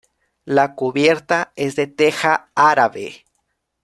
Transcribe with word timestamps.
La 0.45 0.73
cubierta 0.73 1.53
es 1.55 1.75
de 1.75 1.85
teja 1.85 2.49
árabe. 2.55 3.23